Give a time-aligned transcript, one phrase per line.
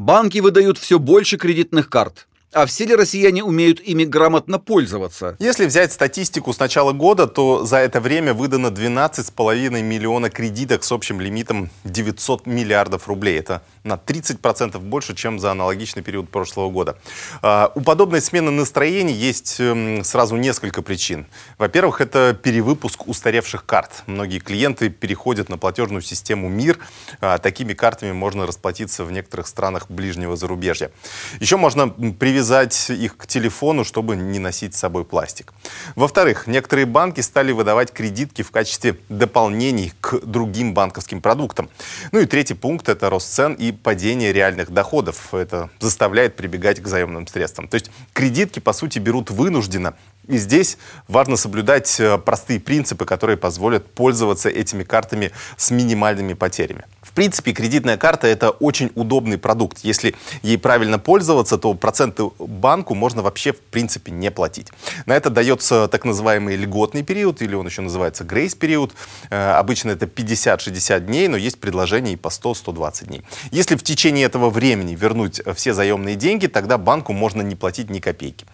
[0.00, 2.26] Банки выдают все больше кредитных карт.
[2.52, 5.36] А все ли россияне умеют ими грамотно пользоваться?
[5.38, 10.90] Если взять статистику с начала года, то за это время выдано 12,5 миллиона кредиток с
[10.90, 13.38] общим лимитом 900 миллиардов рублей.
[13.38, 16.98] Это на 30% больше, чем за аналогичный период прошлого года.
[17.40, 21.26] А, у подобной смены настроений есть эм, сразу несколько причин.
[21.56, 24.02] Во-первых, это перевыпуск устаревших карт.
[24.06, 26.80] Многие клиенты переходят на платежную систему МИР.
[27.20, 30.90] А, такими картами можно расплатиться в некоторых странах ближнего зарубежья.
[31.38, 35.52] Еще можно привести привязать их к телефону, чтобы не носить с собой пластик.
[35.94, 41.68] Во-вторых, некоторые банки стали выдавать кредитки в качестве дополнений к другим банковским продуктам.
[42.12, 45.34] Ну и третий пункт– это рост цен и падение реальных доходов.
[45.34, 47.68] Это заставляет прибегать к заемным средствам.
[47.68, 49.94] То есть кредитки, по сути, берут вынужденно,
[50.30, 56.84] и здесь важно соблюдать э, простые принципы, которые позволят пользоваться этими картами с минимальными потерями.
[57.10, 59.78] В принципе, кредитная карта– это очень удобный продукт.
[59.82, 64.68] Если ей правильно пользоваться, то проценты банку можно вообще в принципе не платить.
[65.06, 68.92] На это дается так называемый льготный период, или он еще называется грейс-период.
[69.30, 73.22] Э, обычно это 50-60 дней, но есть предложения и по 100-120 дней.
[73.50, 77.98] Если в течение этого времени вернуть все заемные деньги, тогда банку можно не платить ни
[77.98, 78.46] копейки.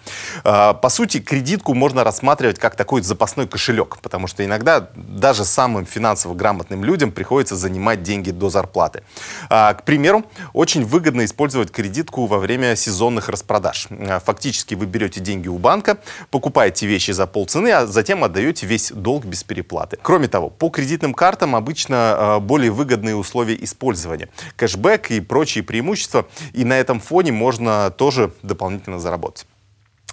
[0.44, 5.84] Э, по сути, кредитку можно рассматривать как такой запасной кошелек, потому что иногда даже самым
[5.84, 9.02] финансово грамотным людям приходится занимать деньги до зарплаты.
[9.50, 13.88] А, к примеру, очень выгодно использовать кредитку во время сезонных распродаж.
[13.90, 15.98] А, фактически вы берете деньги у банка,
[16.30, 19.98] покупаете вещи за полцены, а затем отдаете весь долг без переплаты.
[20.00, 24.28] Кроме того, по кредитным картам обычно а, более выгодные условия использования.
[24.56, 26.24] Кэшбэк и прочие преимущества.
[26.54, 29.46] И на этом фоне можно тоже дополнительно заработать.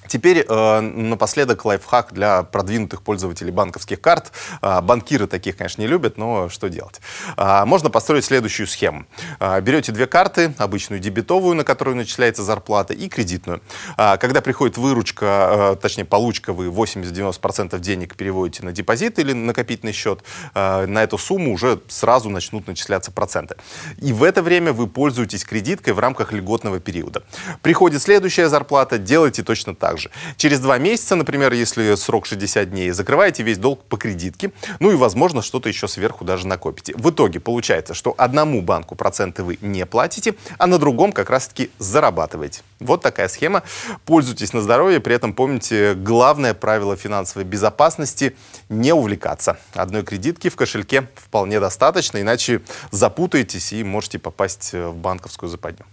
[0.08, 4.32] Теперь э, напоследок лайфхак для продвинутых пользователей банковских карт.
[4.62, 7.02] Э, банкиры таких, конечно, не любят, но что делать?
[7.38, 9.06] Э, можно построить следующую схему.
[9.40, 13.62] Э, берете две карты, обычную дебетовую, на которую начисляется зарплата, и кредитную.
[13.98, 19.94] Э, когда приходит выручка, э, точнее получка, вы 80-90% денег переводите на депозит или накопительный
[19.94, 20.24] счет,
[20.54, 23.56] э, на эту сумму уже сразу начнут начисляться проценты.
[23.98, 27.24] И в это время вы пользуетесь кредиткой в рамках льготного периода.
[27.62, 30.12] Приходит следующая зарплата, делайте точно так же же.
[30.38, 34.96] Через два месяца, например, если срок 60 дней, закрываете весь долг по кредитке, ну и,
[34.96, 36.94] возможно, что-то еще сверху даже накопите.
[36.96, 41.72] В итоге получается, что одному банку проценты вы не платите, а на другом как раз-таки
[41.80, 42.62] зарабатываете.
[42.80, 43.64] Вот такая схема.
[44.06, 48.36] Пользуйтесь на здоровье, при этом помните главное правило финансовой безопасности–
[48.70, 49.58] не увлекаться.
[49.74, 52.62] Одной кредитки в кошельке вполне достаточно, иначе
[52.92, 55.86] запутаетесь и можете попасть в банковскую западню.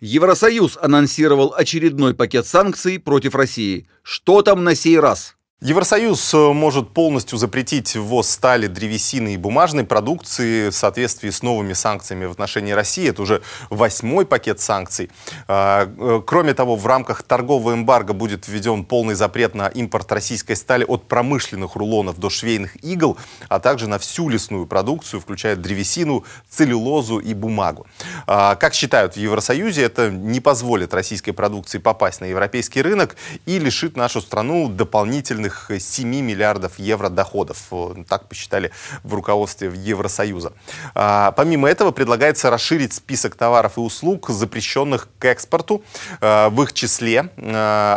[0.00, 3.88] Евросоюз анонсировал очередной пакет санкций против России.
[4.02, 5.37] Что там на сей раз?
[5.60, 11.72] Евросоюз э, может полностью запретить ввоз стали, древесины и бумажной продукции в соответствии с новыми
[11.72, 13.10] санкциями в отношении России.
[13.10, 15.10] Это уже восьмой пакет санкций.
[15.48, 20.54] А, э, кроме того, в рамках торгового эмбарго будет введен полный запрет на импорт российской
[20.54, 26.24] стали от промышленных рулонов до швейных игл, а также на всю лесную продукцию, включая древесину,
[26.48, 27.88] целлюлозу и бумагу.
[28.28, 33.58] А, как считают в Евросоюзе, это не позволит российской продукции попасть на европейский рынок и
[33.58, 35.47] лишит нашу страну дополнительных
[35.78, 37.58] 7 миллиардов евро доходов.
[37.70, 38.70] Э, так посчитали
[39.02, 40.52] в руководстве Евросоюза.
[40.94, 45.82] А, помимо этого предлагается расширить список товаров и услуг, запрещенных к экспорту,
[46.20, 47.52] э, в их числе э,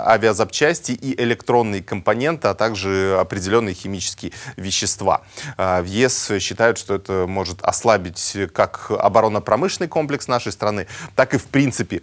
[0.05, 5.21] авиазапчасти и электронные компоненты, а также определенные химические вещества.
[5.57, 11.45] В ЕС считают, что это может ослабить как оборонно-промышленный комплекс нашей страны, так и, в
[11.45, 12.01] принципе,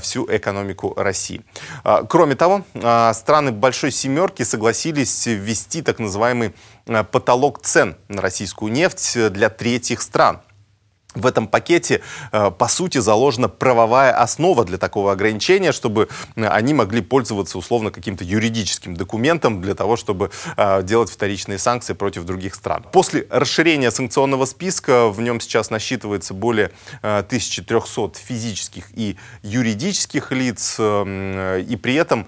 [0.00, 1.42] всю экономику России.
[2.08, 2.64] Кроме того,
[3.12, 6.54] страны Большой Семерки согласились согласились ввести так называемый
[6.86, 10.42] э, потолок цен на российскую нефть для третьих стран
[11.14, 12.02] в этом пакете,
[12.32, 17.90] э, по сути, заложена правовая основа для такого ограничения, чтобы э, они могли пользоваться условно
[17.90, 22.84] каким-то юридическим документом для того, чтобы э, делать вторичные санкции против других стран.
[22.92, 26.72] После расширения санкционного списка в нем сейчас насчитывается более
[27.02, 32.26] 1300 физических и юридических лиц, и при этом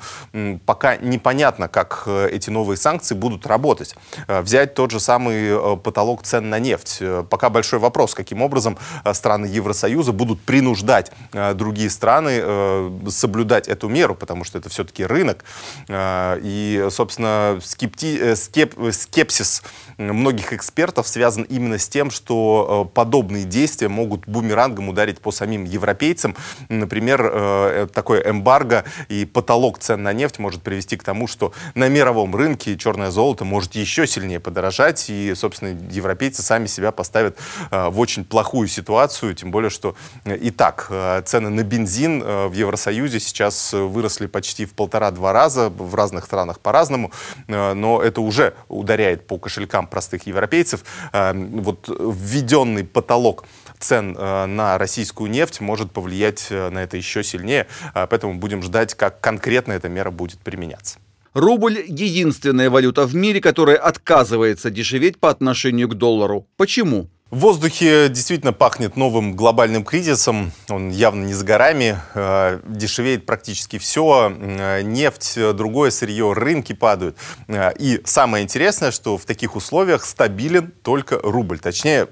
[0.65, 3.95] пока непонятно, как эти новые санкции будут работать.
[4.29, 7.03] Взять тот же самый потолок цен на нефть.
[7.31, 13.69] Пока большой вопрос, каким образом Э, страны Евросоюза будут принуждать э, другие страны э, соблюдать
[13.69, 15.45] эту меру, потому что это все-таки рынок.
[15.89, 18.35] И, собственно, скепти...
[18.35, 18.75] скеп...
[18.93, 19.63] скепсис
[19.99, 26.37] многих экспертов связан именно с тем, что подобные действия могут бумерангом ударить по самим европейцам.
[26.69, 32.35] Например, такое эмбарго и потолок цен на нефть может привести к тому, что на мировом
[32.35, 37.37] рынке черное золото может еще сильнее подорожать, и, собственно, европейцы сами себя поставят
[37.71, 40.91] в очень плохую любую ситуацию, тем более, что и так
[41.25, 47.13] цены на бензин в Евросоюзе сейчас выросли почти в полтора-два раза, в разных странах по-разному,
[47.49, 50.85] но это уже ударяет по кошелькам простых европейцев.
[51.13, 53.45] Вот введенный потолок
[53.79, 59.73] цен на российскую нефть может повлиять на это еще сильнее, поэтому будем ждать, как конкретно
[59.73, 60.99] эта мера будет применяться.
[61.35, 66.47] Рубль– единственная валюта в мире, которая отказывается дешеветь по отношению к доллару.
[66.57, 67.09] Почему?
[67.29, 70.53] В воздухе действительно пахнет новым глобальным кризисом.
[70.69, 71.99] Он явно не с горами.
[72.15, 74.33] Э, дешевеет практически все.
[74.33, 77.17] Э, нефть, другое сырье, рынки падают.
[77.49, 81.59] Э, и самое интересное, что в таких условиях стабилен только рубль.
[81.59, 82.07] Точнее,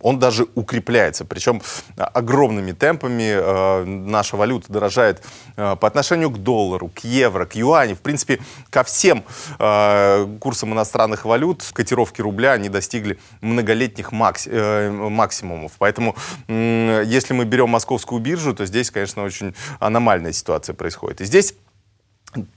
[0.00, 1.24] он даже укрепляется.
[1.24, 1.62] Причем
[1.96, 5.20] огромными темпами наша валюта дорожает
[5.56, 7.96] по отношению к доллару, к евро, к юаню.
[7.96, 8.38] В принципе,
[8.70, 9.24] ко всем
[10.38, 15.72] курсам иностранных валют котировки рубля они достигли многолетних максимумов Э, максимумов.
[15.78, 16.14] Поэтому,
[16.48, 21.20] если мы берем московскую биржу, то здесь, конечно, очень аномальная ситуация происходит.
[21.20, 21.54] И здесь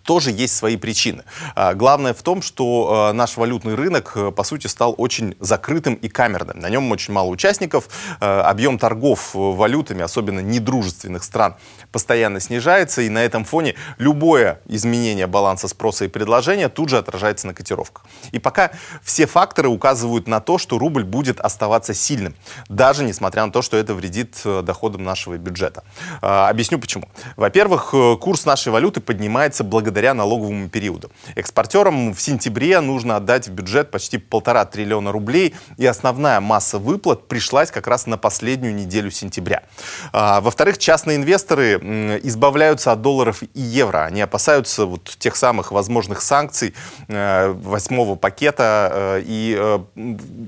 [0.04, 1.24] тоже есть свои причины.
[1.56, 5.96] А, главное в том, что а, наш валютный рынок, э, по сути, стал очень закрытым
[5.96, 6.60] и камерным.
[6.60, 7.90] На нем очень мало участников.
[8.20, 11.56] А, объем торгов э, валютами, особенно недружественных стран,
[11.92, 13.02] постоянно снижается.
[13.02, 18.06] И на этом фоне любое изменение баланса спроса и предложения тут же отражается на котировках.
[18.32, 18.72] И пока
[19.02, 22.36] все факторы указывают на то, что рубль будет оставаться сильным,
[22.70, 25.84] даже несмотря на то, что это вредит э, доходам нашего бюджета.
[26.22, 27.10] Объясню почему.
[27.38, 31.12] Во-первых, курс нашей валюты поднимается делается благодаря налоговому периоду.
[31.36, 37.28] Экспортерам в сентябре нужно отдать в бюджет почти полтора триллиона рублей, и основная масса выплат
[37.28, 39.64] пришлась как раз на последнюю неделю сентября.
[40.12, 44.06] А, во-вторых, частные инвесторы избавляются от долларов и евро.
[44.06, 46.74] Они опасаются вот тех самых возможных санкций
[47.08, 49.80] э, восьмого пакета, э, и, э,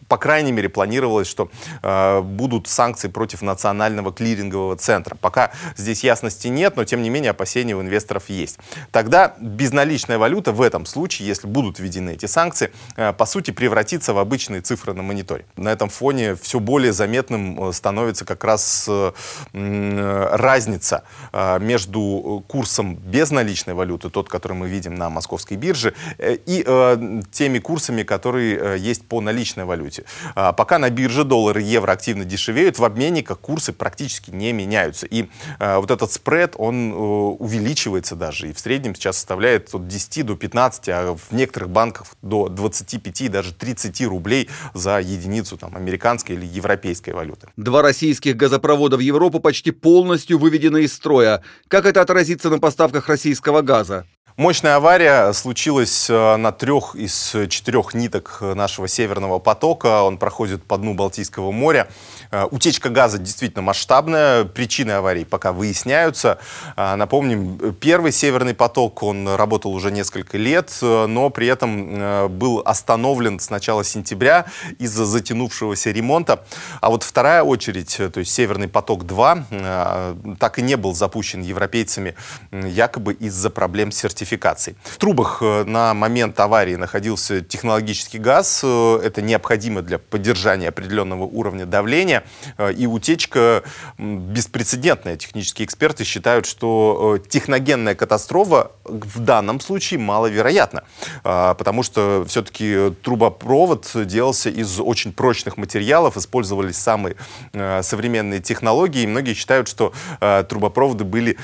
[0.08, 1.50] по крайней мере, планировалось, что
[2.22, 5.16] будут санкции против национального клирингового центра.
[5.16, 8.58] Пока здесь ясности нет, но, тем не менее, опасения у инвесторов есть.
[8.92, 13.52] Так тогда безналичная валюта в этом случае, если будут введены эти санкции, э, по сути
[13.52, 15.46] превратится в обычные цифры на мониторе.
[15.58, 19.12] На этом фоне все более заметным э, становится как раз э,
[19.54, 21.04] разница
[21.60, 26.64] между курсом безналичной валюты, тот, который мы видим на московской бирже, и
[27.32, 30.06] теми курсами, которые есть по наличной валюте.
[30.36, 35.06] А пока на бирже доллары и евро активно дешевеют, в обменниках курсы практически не меняются.
[35.06, 35.30] И
[35.60, 38.50] вот этот спред, он увеличивается даже.
[38.50, 43.32] И в среднем сейчас составляет от 10 до 15, а в некоторых банках до 25,
[43.32, 47.50] даже 30 рублей за единицу там, американской или европейской валюты.
[47.58, 51.42] Два российских газопровода в Европу почти полностью выведены из строя.
[51.68, 54.06] Как это отразится на поставках российского газа?
[54.38, 60.04] Мощная авария случилась э, на трех из четырех ниток нашего северного потока.
[60.04, 61.88] Он проходит по дну Балтийского моря.
[62.32, 64.44] Э, утечка газа действительно масштабная.
[64.44, 66.40] Причины аварии пока выясняются.
[66.76, 73.40] Э, напомним, первый северный поток, он работал уже несколько лет, но при этом был остановлен
[73.40, 74.48] с начала сентября
[74.80, 76.44] из-за затянувшегося ремонта.
[76.82, 82.16] А вот вторая очередь, то есть северный поток-2, так и не был запущен европейцами
[82.52, 84.76] якобы из-за проблем сертификации сертификаций.
[84.84, 88.62] В трубах э, на момент аварии находился технологический газ.
[88.64, 92.24] Э, это необходимо для поддержания определенного уровня давления.
[92.58, 93.64] Э, и утечка
[93.98, 95.16] беспрецедентная.
[95.16, 100.84] Технические эксперты считают, что техногенная катастрофа в данном случае маловероятна.
[101.24, 107.16] Потому что все-таки трубопровод делался из очень прочных материалов, использовались самые
[107.54, 109.04] современные технологии.
[109.04, 111.38] И многие считают, что трубопроводы были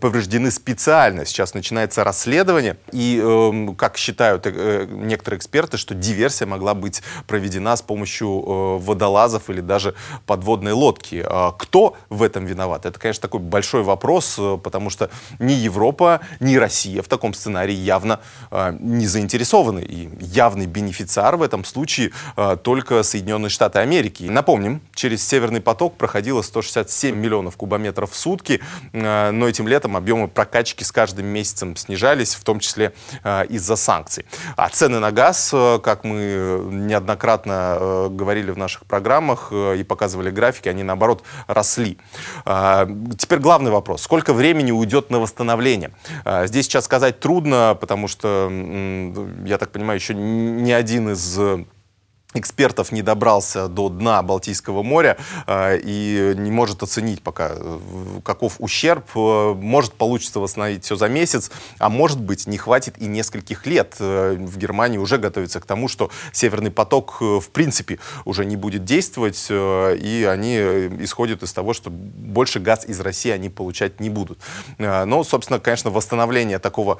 [0.00, 1.24] повреждены специально.
[1.24, 2.76] Сейчас начинается расследование расследование.
[2.92, 8.78] И, э, как считают э, некоторые эксперты, что диверсия могла быть проведена с помощью э,
[8.78, 9.94] водолазов или даже
[10.26, 11.24] подводной лодки.
[11.24, 12.86] А кто в этом виноват?
[12.86, 17.74] Это, конечно, такой большой вопрос, э, потому что ни Европа, ни Россия в таком сценарии
[17.74, 19.80] явно э, не заинтересованы.
[19.80, 24.24] И явный бенефициар в этом случае э, только Соединенные Штаты Америки.
[24.24, 28.60] И напомним, через Северный поток проходило 167 миллионов кубометров в сутки,
[28.92, 32.92] э, но этим летом объемы прокачки с каждым месяцем снижались снижались, в том числе
[33.24, 34.24] э, из-за санкций.
[34.56, 40.30] А цены на газ, э, как мы неоднократно э, говорили в наших программах и показывали
[40.30, 41.98] графики, они наоборот росли.
[43.18, 44.02] Теперь главный вопрос.
[44.02, 45.90] Сколько времени уйдет на восстановление?
[46.44, 48.50] Здесь сейчас сказать трудно, потому что,
[49.44, 51.38] я так понимаю, еще ни один из
[52.38, 55.16] экспертов не добрался до дна Балтийского моря
[55.46, 57.78] э, и не может оценить пока, э,
[58.24, 59.04] каков ущерб.
[59.14, 63.96] Э, может получится восстановить все за месяц, а может быть не хватит и нескольких лет.
[63.98, 69.46] В Германии уже готовится к тому, что Северный поток в принципе уже не будет действовать,
[69.50, 70.56] и они
[71.02, 74.38] исходят из того, что больше газ из России они получать не будут.
[74.78, 76.98] Но, собственно, конечно, восстановление такого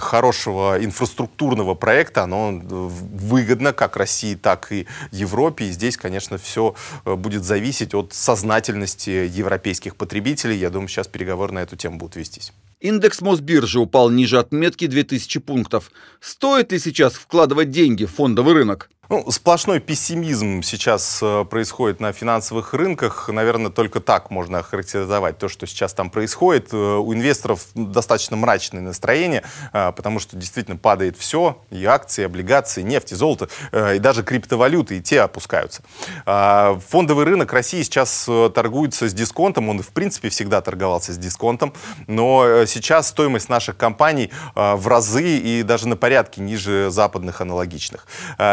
[0.00, 5.66] хорошего инфраструктурного проекта, оно выгодно как России, так так и Европе.
[5.66, 10.56] И здесь, конечно, все э, будет зависеть от сознательности европейских потребителей.
[10.56, 12.52] Я думаю, сейчас переговоры на эту тему будут вестись.
[12.80, 15.92] Индекс Мосбиржи упал ниже отметки 2000 пунктов.
[16.20, 18.90] Стоит ли сейчас вкладывать деньги в фондовый рынок?
[19.10, 23.28] Ну, сплошной пессимизм сейчас э, происходит на финансовых рынках.
[23.28, 26.68] Наверное, только так можно охарактеризовать то, что сейчас там происходит.
[26.72, 32.24] Э, у инвесторов достаточно мрачное настроение, э, потому что действительно падает все, и акции, и
[32.24, 35.82] облигации, и нефть, и золото, и даже криптовалюты, и те опускаются.
[36.24, 41.74] Фондовый рынок России сейчас торгуется с дисконтом, он в принципе всегда торговался с дисконтом,
[42.06, 48.06] но сейчас стоимость наших компаний в разы и даже на порядке ниже западных аналогичных.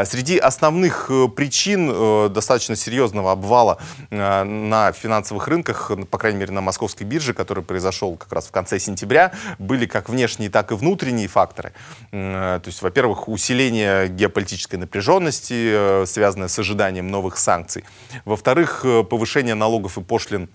[0.06, 3.78] Среди основных э, причин э, достаточно серьезного обвала
[4.10, 8.52] э, на финансовых рынках, по крайней мере на московской бирже, который произошел как раз в
[8.52, 11.74] конце сентября, были как внешние, так и внутренние факторы.
[12.12, 17.84] То есть, во-первых, усиление геополитической напряженности, связанное с ожиданием новых санкций.
[18.26, 20.50] Во-вторых, повышение налогов и пошлин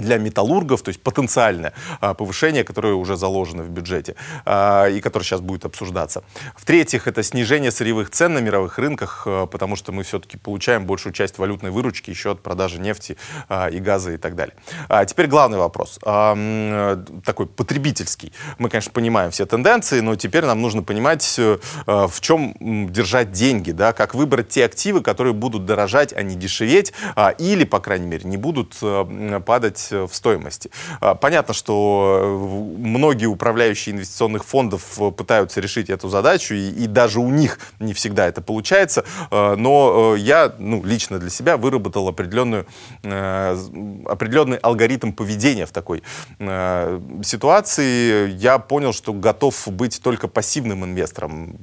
[0.00, 5.24] для металлургов, то есть потенциальное а, повышение, которое уже заложено в бюджете а, и которое
[5.24, 6.22] сейчас будет обсуждаться.
[6.56, 11.12] В-третьих, это снижение сырьевых цен на мировых рынках, а, потому что мы все-таки получаем большую
[11.12, 13.16] часть валютной выручки еще от продажи нефти
[13.72, 14.54] и газа и так далее.
[15.06, 18.32] Теперь главный вопрос, такой потребительский.
[18.58, 22.54] Мы, конечно, понимаем все тенденции, но теперь нам нужно понимать, э, в чем
[22.90, 26.92] держать деньги, да, как выбрать те активы, которые будут дорожать, а не дешеветь,
[27.38, 30.70] или, по крайней мере, не будут э, падать Э, в стоимости.
[31.00, 36.86] А, понятно, что э, многие управляющие инвестиционных фондов э, пытаются решить эту задачу, и, и
[36.86, 42.66] даже у них не всегда это получается, но я ну, лично для себя выработал определенную,
[43.02, 46.02] определенный алгоритм поведения в такой
[47.22, 48.30] ситуации.
[48.30, 51.56] Я понял, что готов быть только пассивным инвестором.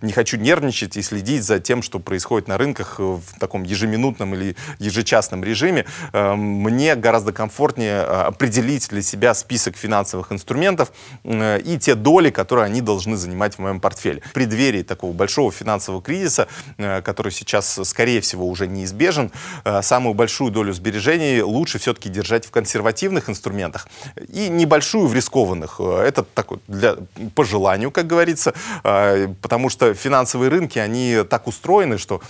[0.00, 4.56] Не хочу нервничать и следить за тем, что происходит на рынках в таком ежеминутном или
[4.78, 5.86] ежечасном режиме.
[6.12, 10.92] Мне гораздо комфортнее комфортнее а, определить для себя список финансовых инструментов
[11.24, 14.22] э, и те доли, которые они должны занимать в моем портфеле.
[14.24, 16.48] В преддверии такого большого финансового кризиса,
[16.78, 19.30] э, который сейчас, скорее всего, уже неизбежен,
[19.64, 23.88] э, самую большую долю сбережений лучше все-таки держать в консервативных инструментах
[24.32, 25.80] и небольшую в рискованных.
[25.80, 26.96] Это такой для,
[27.34, 32.22] по желанию, как говорится, потому что финансовые рынки, они так устроены, что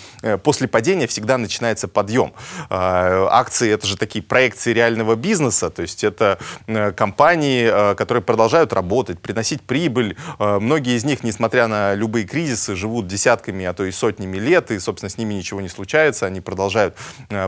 [0.42, 2.32] после падения всегда начинается подъем.
[2.70, 8.73] Акции— это же такие проекции реального бизнеса, то есть это э, компании, э, которые продолжают
[8.73, 10.17] работать, приносить прибыль.
[10.39, 14.71] Э, многие из них, несмотря на любые кризисы, живут десятками, а то и сотнями лет,
[14.71, 16.97] и, собственно, с ними ничего не случается, они продолжают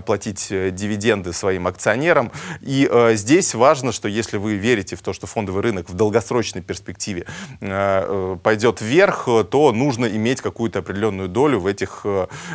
[0.07, 2.31] платить дивиденды своим акционерам.
[2.61, 7.27] И здесь важно, что если вы верите в то, что фондовый рынок в долгосрочной перспективе
[7.61, 12.05] пойдет вверх, то нужно иметь какую-то определенную долю в этих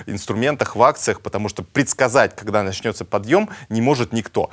[0.06, 4.52] инструментах, в акциях, потому что предсказать, когда начнется подъем, не может никто.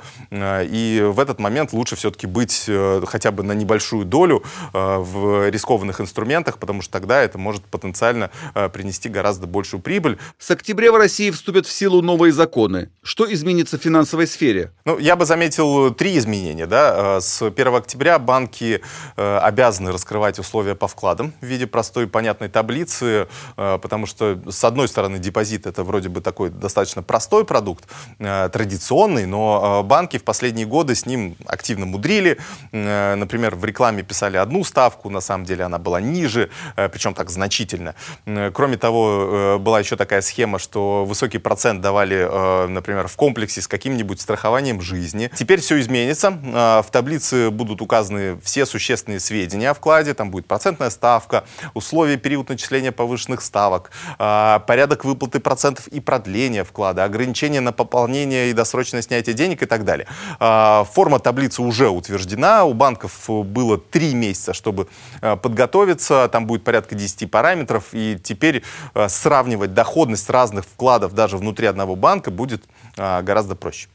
[0.63, 4.43] И в этот момент лучше все-таки быть э, хотя бы на небольшую долю
[4.73, 10.17] э, в рискованных инструментах, потому что тогда это может потенциально э, принести гораздо большую прибыль.
[10.39, 12.89] С октября в России вступят в силу новые законы.
[13.03, 14.71] Что изменится в финансовой сфере?
[14.85, 16.65] Ну, я бы заметил три изменения.
[16.65, 17.19] Да?
[17.21, 18.81] С 1 октября банки
[19.15, 25.19] обязаны раскрывать условия по вкладам в виде простой понятной таблицы, потому что, с одной стороны,
[25.19, 27.85] депозит это вроде бы такой достаточно простой продукт,
[28.17, 32.37] традиционный, но банки в последнее последние годы с ним активно мудрили.
[32.71, 37.15] Э, например, в рекламе писали одну ставку, на самом деле она была ниже, э, причем
[37.15, 37.95] так значительно.
[38.27, 43.67] Э, кроме того, была еще такая схема, что высокий процент давали, например, в комплексе с
[43.67, 45.31] каким-нибудь страхованием жизни.
[45.35, 46.29] Теперь все изменится.
[46.29, 50.13] В таблице будут указаны все существенные сведения о вкладе.
[50.13, 57.03] Там будет процентная ставка, условия, период начисления повышенных ставок, порядок выплаты процентов и продления вклада,
[57.03, 60.07] ограничения на пополнение и досрочное снятие денег и так далее.
[60.39, 62.65] А, форма таблицы уже утверждена.
[62.65, 64.87] У банков было три месяца, чтобы
[65.21, 66.29] а, подготовиться.
[66.31, 67.85] Там будет порядка 10 параметров.
[67.91, 68.63] И теперь
[68.93, 72.63] а, сравнивать доходность разных вкладов даже внутри одного банка будет
[72.95, 73.87] гораздо проще.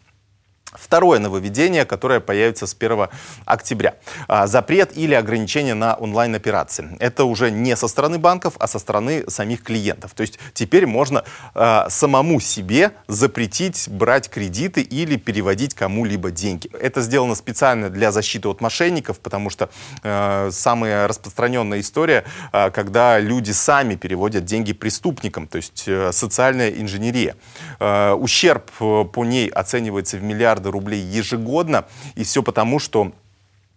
[0.73, 3.09] Второе нововведение, которое появится с 1
[3.45, 3.97] октября.
[4.29, 6.97] А, запрет или ограничение на онлайн-операции.
[7.01, 10.13] Это уже не со стороны банков, а со стороны самих клиентов.
[10.15, 11.25] То есть теперь можно
[11.55, 16.71] э, самому себе запретить брать кредиты или переводить кому-либо деньги.
[16.81, 19.71] Это сделано специально для защиты от мошенников, потому что
[20.05, 26.71] э, самая распространенная история, э, когда люди сами переводят деньги преступникам, то есть э, социальная
[26.71, 27.35] инженерия.
[27.81, 31.87] Э, ущерб по ней оценивается в миллиарды миллиарда рублей ежегодно.
[32.15, 33.13] И все потому, что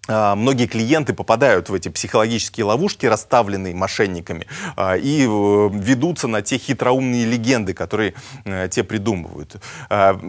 [0.08, 6.58] многие клиенты попадают в эти психологические ловушки, расставленные мошенниками, а, и э, ведутся на те
[6.58, 9.56] хитроумные легенды, которые э, те придумывают.
[9.90, 10.20] А,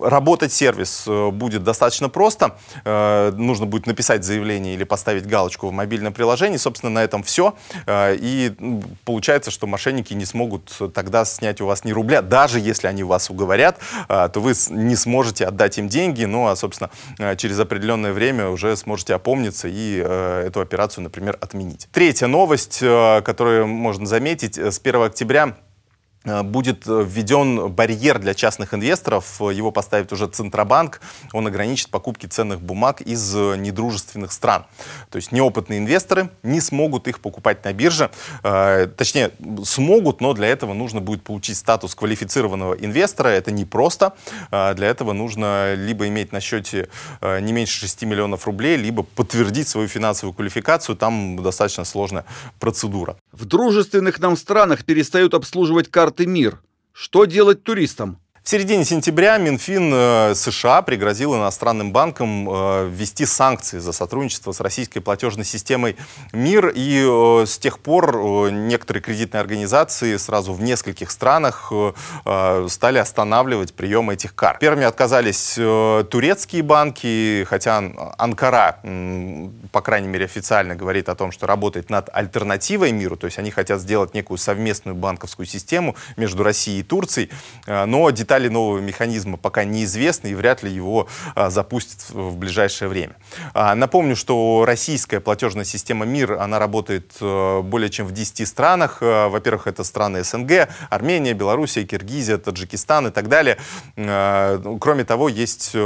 [0.00, 2.56] работать сервис э, будет достаточно просто.
[2.84, 6.56] Нужно будет написать заявление или поставить галочку в мобильном приложении.
[6.56, 7.54] Собственно, на этом все.
[7.88, 8.52] И
[9.04, 12.22] получается, что мошенники не смогут тогда снять у вас ни рубля.
[12.22, 16.24] Даже если они вас уговорят, то вы не сможете отдать им деньги.
[16.24, 16.90] Ну, а, собственно,
[17.36, 21.88] через определенное время уже сможете опомниться и э, эту операцию, например, отменить.
[21.92, 25.56] Третья новость, э, которую можно заметить, э, с 1 октября
[26.24, 29.40] будет э, введен барьер для частных инвесторов.
[29.40, 31.00] Его поставит уже Центробанк.
[31.32, 34.64] Он ограничит покупки ценных бумаг из э, недружественных стран.
[35.10, 38.10] То есть неопытные инвесторы не смогут их покупать на бирже.
[38.42, 39.30] Точнее,
[39.64, 43.28] смогут, но для этого нужно будет получить статус квалифицированного инвестора.
[43.28, 44.14] Это непросто.
[44.50, 46.88] Для этого нужно либо иметь на счете
[47.22, 50.96] не меньше 6 миллионов рублей, либо подтвердить свою финансовую квалификацию.
[50.96, 52.24] Там достаточно сложная
[52.58, 53.16] процедура.
[53.32, 56.62] В дружественных нам странах перестают обслуживать карты МИР.
[56.92, 58.20] Что делать туристам?
[58.44, 64.60] В середине сентября Минфин э, США пригрозил иностранным банкам э, ввести санкции за сотрудничество с
[64.60, 65.96] российской платежной системой
[66.34, 66.74] МИР.
[66.74, 71.72] И э, с тех пор некоторые кредитные организации сразу в нескольких странах
[72.68, 74.58] стали останавливать прием этих карт.
[74.58, 77.82] Первыми отказались турецкие банки, хотя
[78.18, 78.78] Анкара,
[79.72, 83.50] по крайней мере официально, говорит о том, что работает над альтернативой миру, то есть они
[83.50, 87.30] хотят сделать некую совместную банковскую систему между Россией и Турцией,
[87.66, 92.88] но детали детали нового механизма пока неизвестны и вряд ли его а, запустят в ближайшее
[92.88, 93.14] время.
[93.52, 98.98] А, напомню, что российская платежная система МИР, она работает а, более чем в 10 странах.
[99.02, 103.56] А, во-первых, это страны СНГ, Армения, Белоруссия, Киргизия, Таджикистан и так далее.
[103.96, 105.76] А, кроме того, есть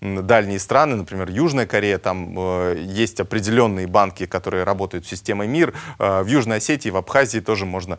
[0.00, 5.74] дальние страны, например, Южная Корея, там есть определенные банки, которые работают с системой МИР.
[5.98, 7.98] В Южной Осетии, в Абхазии тоже можно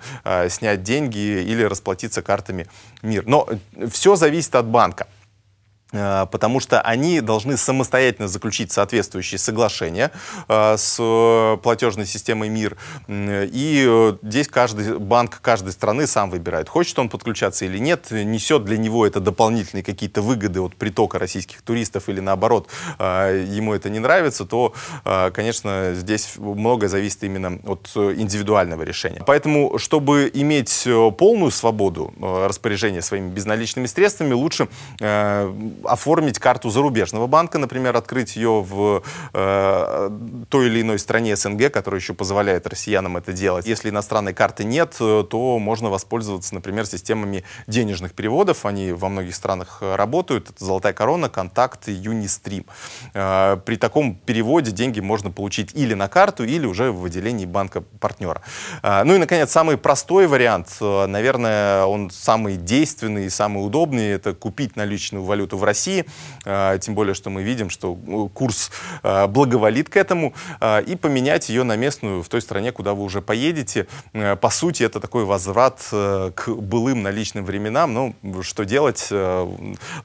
[0.49, 2.67] снять деньги или расплатиться картами
[3.01, 3.23] МИР.
[3.25, 3.47] Но
[3.91, 5.07] все зависит от банка.
[5.93, 10.11] Э, потому что они должны самостоятельно заключить соответствующие соглашения
[10.47, 12.77] э, с э, платежной системой МИР.
[13.07, 18.77] И здесь каждый банк каждой страны сам выбирает, хочет он подключаться или нет, несет для
[18.77, 24.45] него это дополнительные какие-то выгоды от притока российских туристов или наоборот ему это не нравится,
[24.45, 24.73] то,
[25.33, 29.21] конечно, здесь многое зависит именно от индивидуального решения.
[29.25, 34.67] Поэтому, чтобы иметь полную свободу распоряжения своими безналичными средствами, лучше
[35.83, 40.09] оформить карту зарубежного банка, например, открыть ее в э,
[40.49, 43.65] той или иной стране СНГ, которая еще позволяет россиянам это делать.
[43.65, 48.65] Если иностранной карты нет, э, то можно воспользоваться, например, системами денежных переводов.
[48.65, 50.49] Они во многих странах работают.
[50.49, 52.65] Это «Золотая корона», «Контакт» «Юнистрим».
[53.13, 58.41] Э, при таком переводе деньги можно получить или на карту, или уже в отделении банка-партнера.
[58.81, 64.09] Э, ну и, наконец, самый простой вариант, э, наверное, он самый действенный и самый удобный,
[64.11, 66.05] это купить наличную валюту в России России,
[66.45, 70.95] а, тем более, что мы видим, что ну, курс а, благоволит к этому, а, и
[70.95, 73.87] поменять ее на местную в той стране, куда вы уже поедете.
[74.13, 77.93] По сути, это такой возврат к былым наличным временам.
[77.93, 79.09] Ну, что делать?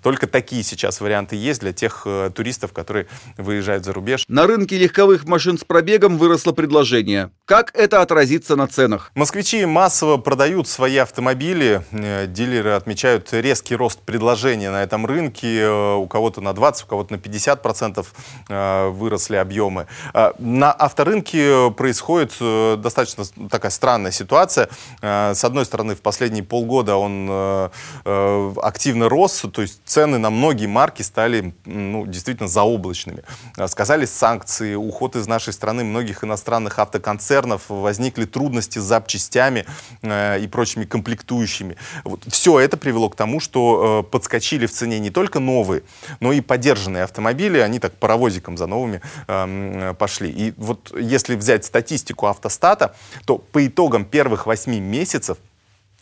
[0.03, 4.25] Только такие сейчас варианты есть для тех туристов, которые выезжают за рубеж.
[4.29, 7.31] На рынке легковых машин с пробегом выросло предложение.
[7.45, 9.11] Как это отразится на ценах?
[9.15, 11.83] Москвичи массово продают свои автомобили.
[11.93, 15.58] Э, дилеры отмечают резкий рост предложения на этом рынке.
[15.59, 18.15] Э, у кого-то на 20, у кого-то на 50 процентов
[18.49, 19.87] э, выросли объемы.
[20.15, 22.33] Э, на авторынке происходит
[22.81, 24.69] достаточно такая странная ситуация.
[25.01, 27.71] С одной стороны, в последние полгода он
[28.05, 33.23] активно рос, то есть цены на многие марки стали ну, действительно заоблачными.
[33.67, 39.67] Сказались санкции, уход из нашей страны многих иностранных автоконцернов, возникли трудности с запчастями
[40.03, 41.77] и прочими комплектующими.
[42.05, 42.25] Вот.
[42.29, 45.83] Все это привело к тому, что подскочили в цене не только новые,
[46.21, 50.31] но и подержанные автомобили, они так паровозиком за новыми э, пошли.
[50.31, 55.39] И вот если взять статистику автостата, то по итогам первых 8 месяцев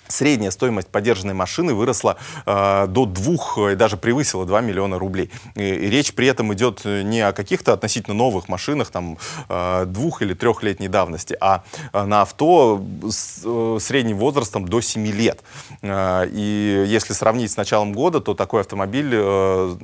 [0.08, 5.30] средняя стоимость поддержанной машины выросла э, до двух и даже превысила 2 миллиона рублей.
[5.54, 10.22] И, и речь при этом идет не о каких-то относительно новых машинах, там, э, двух-
[10.22, 15.42] или трехлетней давности, а на авто с э, средним возрастом до 7 лет.
[15.82, 19.76] Э, и если сравнить с началом года, то такой автомобиль э,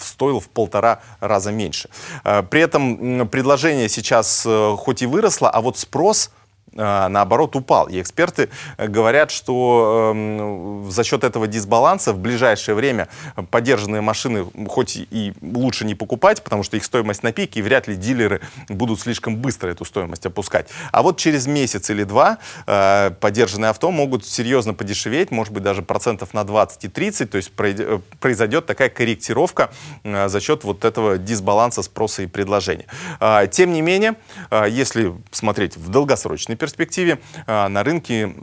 [0.00, 1.88] стоил в полтора раза меньше.
[2.24, 6.30] Э, при этом предложение сейчас э, хоть и выросло, а вот спрос–
[6.74, 7.88] наоборот упал.
[7.88, 13.08] И эксперты э, говорят, что э, за счет этого дисбаланса в ближайшее время
[13.50, 17.88] поддержанные машины хоть и лучше не покупать, потому что их стоимость на пике, и вряд
[17.88, 20.68] ли дилеры будут слишком быстро эту стоимость опускать.
[20.90, 25.82] А вот через месяц или два э, поддержанные авто могут серьезно подешеветь, может быть даже
[25.82, 29.70] процентов на 20 и 30, то есть э, произойдет такая корректировка
[30.04, 32.86] за счет вот этого дисбаланса спроса и предложения.
[33.20, 34.14] Э, тем не менее,
[34.50, 38.36] если смотреть в долгосрочный перспективе а, на рынке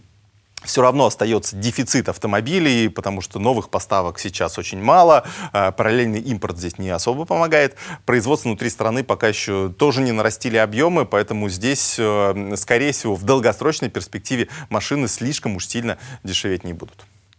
[0.65, 6.57] все равно остается дефицит автомобилей, потому что новых поставок сейчас очень мало, а, параллельный импорт
[6.57, 7.77] здесь не особо помогает.
[8.05, 13.23] Производство внутри страны пока еще тоже не нарастили объемы, поэтому здесь, э, скорее всего, в
[13.23, 17.05] долгосрочной перспективе машины слишком уж сильно дешеветь не будут.